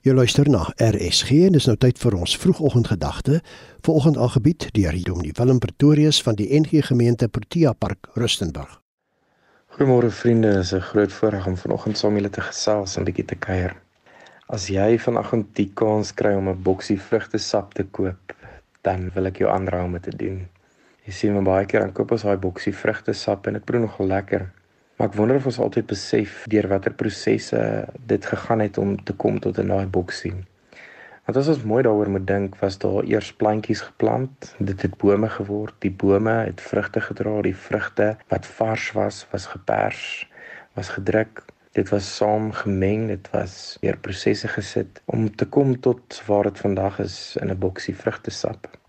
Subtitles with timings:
[0.00, 3.42] Jy luister na RSG en dis nou tyd vir ons vroegoggendgedagte.
[3.84, 8.78] Vanoggend aangebied deur Dominee Willem Pretorius van die NG Gemeente Protea Park Rustenburg.
[9.76, 13.26] Goeiemôre vriende, is 'n groot voorreg om vanoggend saam julle te gesels en 'n bietjie
[13.26, 13.76] te kuier.
[14.48, 18.32] As jy vanoggend die kans kry om 'n boksie vrugtesap te koop,
[18.80, 20.48] dan wil ek jou aanraai om dit te doen.
[21.04, 24.06] Jy sien, maar baie keer dan koop ons daai boksie vrugtesap en dit proe nogal
[24.06, 24.50] lekker.
[25.00, 27.60] Maar ek wonder of ons altyd besef deur watter prosesse
[28.08, 30.32] dit gegaan het om te kom tot 'n daai boksie.
[31.24, 35.28] Want as ons mooi daaroor moet dink, was daar eers plantjies geplant, dit het bome
[35.28, 40.28] geword, die bome het vrugte gedra, die vrugte wat vars was, was gepers,
[40.74, 41.44] was gedruk.
[41.72, 46.58] Dit was saam gemeng, dit was deur prosesse gesit om te kom tot waar dit
[46.58, 48.79] vandag is in 'n boksie vrugtesap.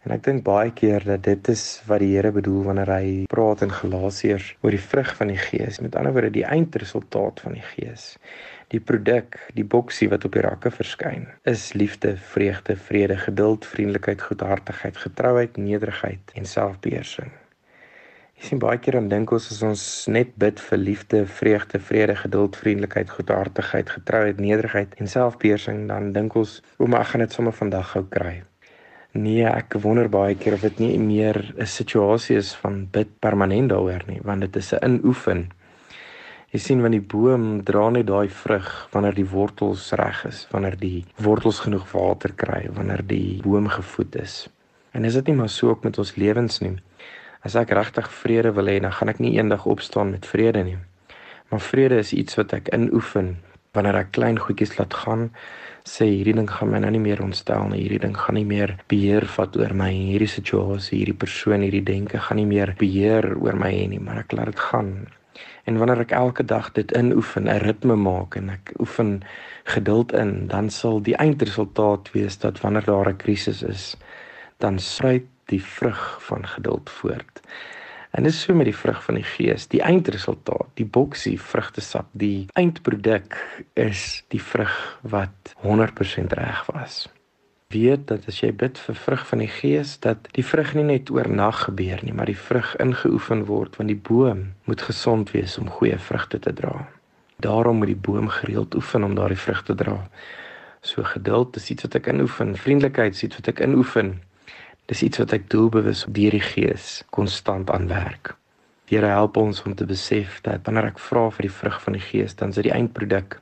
[0.00, 3.60] En ek dink baie keer dat dit is wat die Here bedoel wanneer hy praat
[3.66, 5.80] in Galasiërs oor die vrug van die Gees.
[5.84, 8.14] Met ander woorde, die eindresultaat van die Gees.
[8.72, 14.24] Die produk, die boksie wat op die rakke verskyn, is liefde, vreugde, vrede, geduld, vriendelikheid,
[14.24, 17.32] goedhartigheid, getrouheid, nederigheid en selfbeheersing.
[18.40, 22.16] Jy sien baie keer dan dink ons as ons net bid vir liefde, vreugde, vrede,
[22.22, 27.36] geduld, vriendelikheid, goedhartigheid, getrouheid, nederigheid en selfbeheersing, dan dink ons, "O, maar ek gaan dit
[27.36, 28.40] sommer vandag gou kry."
[29.12, 33.70] Nee, ek wonder baie keer of dit nie meer 'n situasie is van bid permanent
[33.70, 35.50] daaroor nie, want dit is 'n inoefen.
[36.52, 40.76] Jy sien wanneer die boom dra net daai vrug wanneer die wortels reg is, wanneer
[40.78, 44.48] die wortels genoeg water kry, wanneer die boom gevoed is.
[44.92, 46.76] En is dit nie maar so ook met ons lewens nie?
[47.42, 50.78] As ek regtig vrede wil hê, dan gaan ek nie eendag opstaan met vrede nie.
[51.48, 53.38] Maar vrede is iets wat ek inoefen
[53.72, 55.30] wanneer ek klein goedjies laat gaan
[55.86, 57.80] sê hierdie ding gaan my nou nie meer ontstel nie.
[57.84, 59.90] Hierdie ding gaan nie meer beheer vat oor my.
[59.90, 64.22] Hierdie situasie, hierdie persoon, hierdie denke gaan nie meer beheer oor my hê nie, maar
[64.24, 64.92] ek laat dit gaan.
[65.68, 69.22] En wanneer ek elke dag dit inoefen, 'n ritme maak en ek oefen
[69.64, 73.96] geduld in, dan sal die eindresultaat wees dat wanneer daar 'n krisis is,
[74.58, 77.40] dan spruit die vrug van geduld voort.
[78.10, 79.68] En dis so met die vrug van die gees.
[79.70, 83.36] Die eindresultaat, die boksie vrugtesap, die eindproduk
[83.78, 84.74] is die vrug
[85.06, 87.04] wat 100% reg was.
[87.70, 91.10] Weet dat as jy bid vir vrug van die gees, dat die vrug nie net
[91.14, 95.70] oornag gebeur nie, maar die vrug ingeoefen word want die boom moet gesond wees om
[95.70, 96.88] goeie vrugte te dra.
[97.38, 100.00] Daarom moet die boom gereeld oefen om daardie vrug te dra.
[100.82, 104.16] So geduld is iets wat ek inoefen, vriendelikheid is iets wat ek inoefen,
[104.90, 108.32] Dis iets wat ek doelbewus deur die Gees konstant aan werk.
[108.90, 112.02] Here help ons om te besef dat wanneer ek vra vir die vrug van die
[112.02, 113.36] Gees, dan is dit die eindproduk.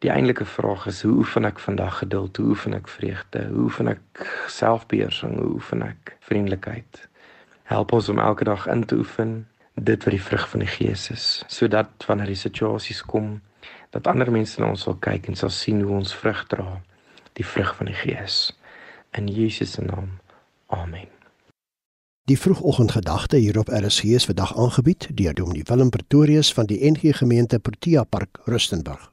[0.00, 2.40] Die eintlike vraag is hoe oefen ek vandag geduld?
[2.40, 3.42] Hoe oefen ek vreugde?
[3.50, 5.34] Hoe oefen ek selfbeheersing?
[5.36, 7.02] Hoe oefen ek vriendelikheid?
[7.68, 9.36] Help ons om elke dag in te oefen
[9.76, 13.36] dit wat die vrug van die Gees is, sodat wanneer die situasies kom,
[13.92, 16.80] dat ander mense na ons sal kyk en sal sien hoe ons vrug dra,
[17.36, 18.46] die vrug van die Gees.
[19.12, 20.16] In Jesus se naam.
[20.70, 21.08] Amen.
[22.24, 27.16] Die vroegoggendgedagte hier op RSG is vandag aangebied deur Dominee Willem Pretorius van die NG
[27.16, 29.12] Gemeente Protea Park Rustenburg.